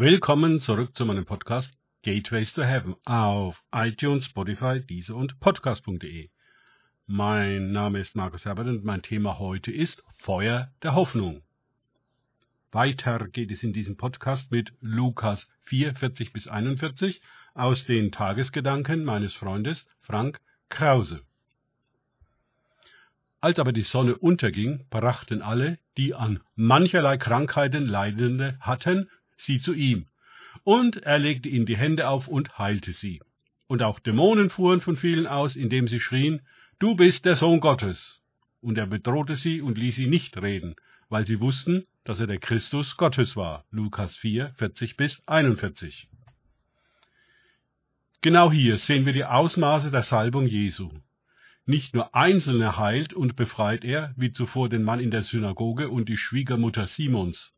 Willkommen 0.00 0.60
zurück 0.60 0.94
zu 0.94 1.04
meinem 1.04 1.24
Podcast 1.24 1.76
Gateways 2.04 2.54
to 2.54 2.62
Heaven 2.62 2.94
auf 3.04 3.64
iTunes, 3.72 4.26
Spotify, 4.26 4.80
Diese 4.80 5.12
und 5.12 5.40
Podcast.de. 5.40 6.30
Mein 7.08 7.72
Name 7.72 7.98
ist 7.98 8.14
Markus 8.14 8.44
Herbert 8.44 8.68
und 8.68 8.84
mein 8.84 9.02
Thema 9.02 9.40
heute 9.40 9.72
ist 9.72 10.04
Feuer 10.18 10.70
der 10.84 10.94
Hoffnung. 10.94 11.42
Weiter 12.70 13.26
geht 13.26 13.50
es 13.50 13.64
in 13.64 13.72
diesem 13.72 13.96
Podcast 13.96 14.52
mit 14.52 14.72
Lukas 14.80 15.50
4, 15.62 15.96
40 15.96 16.32
bis 16.32 16.46
41 16.46 17.20
aus 17.54 17.84
den 17.84 18.12
Tagesgedanken 18.12 19.04
meines 19.04 19.34
Freundes 19.34 19.84
Frank 20.00 20.40
Krause. 20.68 21.22
Als 23.40 23.58
aber 23.58 23.72
die 23.72 23.82
Sonne 23.82 24.16
unterging, 24.16 24.86
brachten 24.90 25.42
alle, 25.42 25.80
die 25.96 26.14
an 26.14 26.40
mancherlei 26.54 27.16
Krankheiten 27.16 27.86
Leidende 27.86 28.56
hatten, 28.60 29.08
sie 29.38 29.60
zu 29.60 29.72
ihm. 29.72 30.06
Und 30.64 30.98
er 30.98 31.18
legte 31.18 31.48
ihnen 31.48 31.66
die 31.66 31.76
Hände 31.76 32.08
auf 32.08 32.28
und 32.28 32.58
heilte 32.58 32.92
sie. 32.92 33.20
Und 33.66 33.82
auch 33.82 33.98
Dämonen 33.98 34.50
fuhren 34.50 34.80
von 34.80 34.96
vielen 34.96 35.26
aus, 35.26 35.56
indem 35.56 35.88
sie 35.88 36.00
schrien, 36.00 36.42
Du 36.78 36.94
bist 36.94 37.24
der 37.24 37.36
Sohn 37.36 37.60
Gottes. 37.60 38.20
Und 38.60 38.78
er 38.78 38.86
bedrohte 38.86 39.36
sie 39.36 39.60
und 39.60 39.78
ließ 39.78 39.96
sie 39.96 40.06
nicht 40.06 40.36
reden, 40.40 40.76
weil 41.08 41.26
sie 41.26 41.40
wussten, 41.40 41.86
dass 42.04 42.20
er 42.20 42.26
der 42.26 42.38
Christus 42.38 42.96
Gottes 42.96 43.36
war. 43.36 43.64
Lukas 43.70 44.16
4, 44.16 44.52
40 44.54 44.96
bis 44.96 45.26
41. 45.26 46.08
Genau 48.20 48.50
hier 48.50 48.78
sehen 48.78 49.06
wir 49.06 49.12
die 49.12 49.24
Ausmaße 49.24 49.90
der 49.90 50.02
Salbung 50.02 50.46
Jesu. 50.46 50.90
Nicht 51.66 51.94
nur 51.94 52.14
Einzelne 52.14 52.76
heilt 52.76 53.12
und 53.12 53.36
befreit 53.36 53.84
er, 53.84 54.14
wie 54.16 54.32
zuvor 54.32 54.68
den 54.68 54.82
Mann 54.82 55.00
in 55.00 55.10
der 55.10 55.22
Synagoge 55.22 55.88
und 55.88 56.08
die 56.08 56.16
Schwiegermutter 56.16 56.86
Simons. 56.86 57.52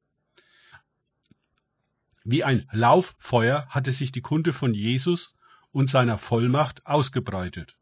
Wie 2.24 2.44
ein 2.44 2.68
Lauffeuer 2.72 3.66
hatte 3.68 3.92
sich 3.92 4.12
die 4.12 4.20
Kunde 4.20 4.52
von 4.52 4.74
Jesus 4.74 5.34
und 5.72 5.88
seiner 5.88 6.18
Vollmacht 6.18 6.86
ausgebreitet, 6.86 7.76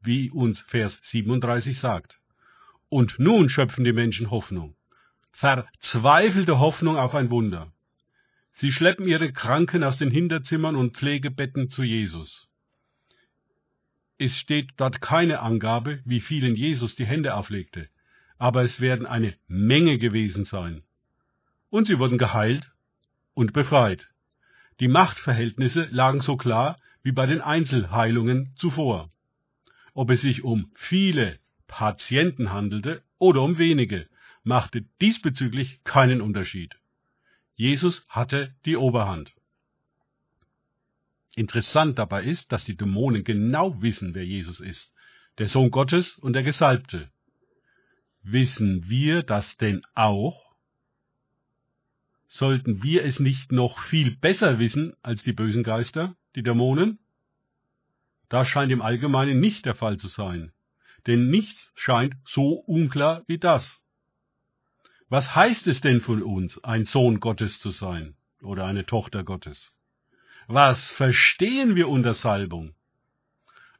wie 0.00 0.30
uns 0.30 0.60
Vers 0.60 1.00
37 1.02 1.78
sagt. 1.78 2.20
Und 2.88 3.18
nun 3.18 3.48
schöpfen 3.48 3.84
die 3.84 3.92
Menschen 3.92 4.30
Hoffnung. 4.30 4.76
Verzweifelte 5.32 6.58
Hoffnung 6.58 6.96
auf 6.96 7.14
ein 7.14 7.30
Wunder. 7.30 7.72
Sie 8.52 8.70
schleppen 8.70 9.08
ihre 9.08 9.32
Kranken 9.32 9.82
aus 9.82 9.96
den 9.96 10.10
Hinterzimmern 10.10 10.76
und 10.76 10.96
Pflegebetten 10.96 11.70
zu 11.70 11.82
Jesus. 11.82 12.48
Es 14.18 14.36
steht 14.36 14.70
dort 14.76 15.00
keine 15.00 15.40
Angabe, 15.40 16.00
wie 16.04 16.20
vielen 16.20 16.54
Jesus 16.54 16.94
die 16.94 17.06
Hände 17.06 17.34
auflegte, 17.34 17.88
aber 18.38 18.62
es 18.62 18.80
werden 18.80 19.06
eine 19.06 19.34
Menge 19.48 19.98
gewesen 19.98 20.44
sein. 20.44 20.82
Und 21.70 21.86
sie 21.86 21.98
wurden 21.98 22.18
geheilt 22.18 22.70
und 23.34 23.52
befreit. 23.52 24.08
Die 24.80 24.88
Machtverhältnisse 24.88 25.88
lagen 25.90 26.20
so 26.20 26.36
klar 26.36 26.78
wie 27.02 27.12
bei 27.12 27.26
den 27.26 27.40
Einzelheilungen 27.40 28.52
zuvor. 28.56 29.10
Ob 29.94 30.10
es 30.10 30.22
sich 30.22 30.44
um 30.44 30.70
viele 30.74 31.38
Patienten 31.66 32.52
handelte 32.52 33.02
oder 33.18 33.42
um 33.42 33.58
wenige, 33.58 34.08
machte 34.44 34.84
diesbezüglich 35.00 35.82
keinen 35.84 36.20
Unterschied. 36.20 36.76
Jesus 37.54 38.04
hatte 38.08 38.54
die 38.64 38.76
Oberhand. 38.76 39.34
Interessant 41.34 41.98
dabei 41.98 42.24
ist, 42.24 42.52
dass 42.52 42.64
die 42.64 42.76
Dämonen 42.76 43.24
genau 43.24 43.80
wissen, 43.80 44.14
wer 44.14 44.24
Jesus 44.24 44.60
ist, 44.60 44.92
der 45.38 45.48
Sohn 45.48 45.70
Gottes 45.70 46.18
und 46.18 46.34
der 46.34 46.42
Gesalbte. 46.42 47.10
Wissen 48.22 48.88
wir 48.88 49.22
das 49.22 49.56
denn 49.56 49.82
auch? 49.94 50.41
Sollten 52.34 52.82
wir 52.82 53.04
es 53.04 53.20
nicht 53.20 53.52
noch 53.52 53.78
viel 53.78 54.16
besser 54.16 54.58
wissen 54.58 54.94
als 55.02 55.22
die 55.22 55.34
bösen 55.34 55.62
Geister, 55.62 56.16
die 56.34 56.42
Dämonen? 56.42 56.98
Das 58.30 58.48
scheint 58.48 58.72
im 58.72 58.80
Allgemeinen 58.80 59.38
nicht 59.38 59.66
der 59.66 59.74
Fall 59.74 59.98
zu 59.98 60.08
sein, 60.08 60.50
denn 61.06 61.28
nichts 61.28 61.70
scheint 61.74 62.14
so 62.24 62.54
unklar 62.54 63.22
wie 63.26 63.36
das. 63.36 63.84
Was 65.10 65.36
heißt 65.36 65.66
es 65.66 65.82
denn 65.82 66.00
von 66.00 66.22
uns, 66.22 66.58
ein 66.64 66.86
Sohn 66.86 67.20
Gottes 67.20 67.60
zu 67.60 67.70
sein 67.70 68.16
oder 68.40 68.64
eine 68.64 68.86
Tochter 68.86 69.24
Gottes? 69.24 69.76
Was 70.46 70.90
verstehen 70.90 71.76
wir 71.76 71.88
unter 71.88 72.14
Salbung? 72.14 72.74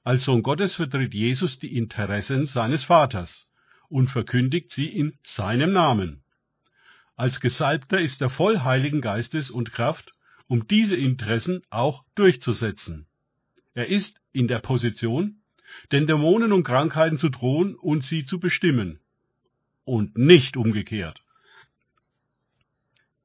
Als 0.04 0.24
Sohn 0.24 0.42
Gottes 0.42 0.74
vertritt 0.74 1.14
Jesus 1.14 1.58
die 1.58 1.74
Interessen 1.74 2.44
seines 2.44 2.84
Vaters 2.84 3.48
und 3.88 4.10
verkündigt 4.10 4.72
sie 4.72 4.88
in 4.88 5.18
seinem 5.22 5.72
Namen. 5.72 6.21
Als 7.16 7.40
Gesalbter 7.40 8.00
ist 8.00 8.20
er 8.22 8.30
voll 8.30 8.60
Heiligen 8.60 9.00
Geistes 9.00 9.50
und 9.50 9.72
Kraft, 9.72 10.12
um 10.46 10.66
diese 10.66 10.96
Interessen 10.96 11.62
auch 11.70 12.04
durchzusetzen. 12.14 13.06
Er 13.74 13.88
ist 13.88 14.20
in 14.32 14.48
der 14.48 14.58
Position, 14.58 15.42
den 15.92 16.06
Dämonen 16.06 16.52
und 16.52 16.64
Krankheiten 16.64 17.18
zu 17.18 17.28
drohen 17.28 17.74
und 17.74 18.04
sie 18.04 18.24
zu 18.24 18.38
bestimmen. 18.38 19.00
Und 19.84 20.16
nicht 20.16 20.56
umgekehrt. 20.56 21.22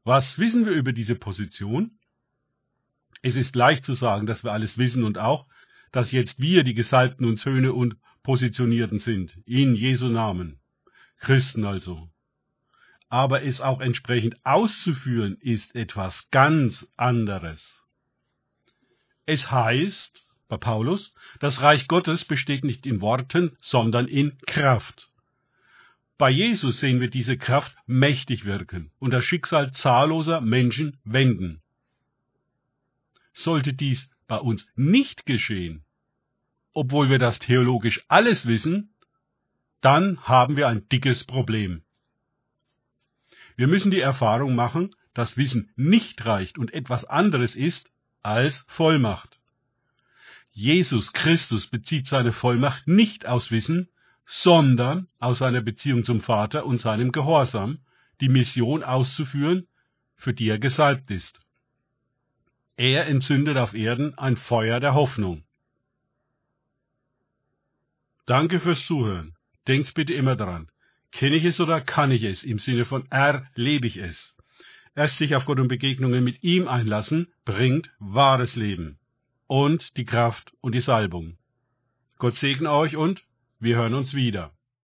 Was 0.03 0.39
wissen 0.39 0.65
wir 0.65 0.73
über 0.73 0.93
diese 0.93 1.15
Position? 1.15 1.99
Es 3.21 3.35
ist 3.35 3.55
leicht 3.55 3.83
zu 3.83 3.93
sagen, 3.93 4.25
dass 4.25 4.43
wir 4.43 4.53
alles 4.53 4.77
wissen 4.77 5.03
und 5.03 5.17
auch, 5.17 5.47
dass 5.91 6.11
jetzt 6.11 6.39
wir 6.39 6.63
die 6.63 6.73
Gesalbten 6.73 7.25
und 7.25 7.39
Söhne 7.39 7.73
und 7.73 7.97
Positionierten 8.23 8.99
sind, 8.99 9.37
in 9.45 9.75
Jesu 9.75 10.07
Namen. 10.07 10.59
Christen 11.19 11.65
also 11.65 12.09
aber 13.09 13.43
es 13.43 13.61
auch 13.61 13.79
entsprechend 13.79 14.45
auszuführen, 14.45 15.37
ist 15.39 15.75
etwas 15.75 16.29
ganz 16.31 16.91
anderes. 16.97 17.85
Es 19.25 19.51
heißt 19.51 20.25
bei 20.47 20.57
Paulus, 20.57 21.13
das 21.39 21.61
Reich 21.61 21.87
Gottes 21.87 22.25
besteht 22.25 22.63
nicht 22.63 22.85
in 22.85 23.01
Worten, 23.01 23.57
sondern 23.59 24.07
in 24.07 24.37
Kraft. 24.45 25.09
Bei 26.17 26.29
Jesus 26.29 26.79
sehen 26.79 26.99
wir 26.99 27.09
diese 27.09 27.37
Kraft 27.37 27.75
mächtig 27.85 28.45
wirken 28.45 28.91
und 28.99 29.11
das 29.11 29.25
Schicksal 29.25 29.71
zahlloser 29.71 30.41
Menschen 30.41 30.97
wenden. 31.03 31.61
Sollte 33.33 33.73
dies 33.73 34.09
bei 34.27 34.37
uns 34.37 34.67
nicht 34.75 35.25
geschehen, 35.25 35.83
obwohl 36.73 37.09
wir 37.09 37.19
das 37.19 37.39
theologisch 37.39 38.03
alles 38.07 38.47
wissen, 38.47 38.93
dann 39.81 40.19
haben 40.21 40.57
wir 40.57 40.67
ein 40.67 40.89
dickes 40.89 41.23
Problem. 41.23 41.83
Wir 43.57 43.67
müssen 43.67 43.91
die 43.91 43.99
Erfahrung 43.99 44.55
machen, 44.55 44.91
dass 45.13 45.35
Wissen 45.35 45.71
nicht 45.75 46.25
reicht 46.25 46.57
und 46.57 46.73
etwas 46.73 47.05
anderes 47.05 47.55
ist 47.55 47.91
als 48.21 48.65
Vollmacht. 48.69 49.39
Jesus 50.51 51.11
Christus 51.11 51.67
bezieht 51.67 52.07
seine 52.07 52.31
Vollmacht 52.31 52.87
nicht 52.87 53.25
aus 53.25 53.51
Wissen, 53.51 53.89
sondern 54.25 55.07
aus 55.19 55.39
seiner 55.39 55.61
Beziehung 55.61 56.03
zum 56.03 56.21
Vater 56.21 56.65
und 56.65 56.79
seinem 56.79 57.11
Gehorsam, 57.11 57.79
die 58.21 58.29
Mission 58.29 58.83
auszuführen, 58.83 59.67
für 60.15 60.33
die 60.33 60.49
er 60.49 60.59
gesalbt 60.59 61.09
ist. 61.09 61.41
Er 62.75 63.07
entzündet 63.07 63.57
auf 63.57 63.73
Erden 63.73 64.15
ein 64.17 64.37
Feuer 64.37 64.79
der 64.79 64.93
Hoffnung. 64.93 65.43
Danke 68.27 68.59
fürs 68.59 68.85
Zuhören. 68.85 69.35
Denkt 69.67 69.95
bitte 69.95 70.13
immer 70.13 70.35
daran. 70.35 70.69
Kenne 71.11 71.35
ich 71.35 71.45
es 71.45 71.59
oder 71.59 71.81
kann 71.81 72.11
ich 72.11 72.23
es? 72.23 72.43
Im 72.43 72.59
Sinne 72.59 72.85
von 72.85 73.05
erlebe 73.09 73.87
ich 73.87 73.97
es. 73.97 74.35
Erst 74.95 75.17
sich 75.17 75.35
auf 75.35 75.45
Gott 75.45 75.59
und 75.59 75.67
Begegnungen 75.67 76.23
mit 76.23 76.43
ihm 76.43 76.67
einlassen, 76.67 77.27
bringt 77.45 77.91
wahres 77.99 78.55
Leben. 78.55 78.97
Und 79.45 79.95
die 79.97 80.05
Kraft 80.05 80.53
und 80.61 80.73
die 80.73 80.81
Salbung. 80.81 81.37
Gott 82.17 82.35
segne 82.35 82.71
euch 82.71 82.95
und 82.95 83.23
wir 83.59 83.75
hören 83.75 83.93
uns 83.93 84.13
wieder. 84.13 84.56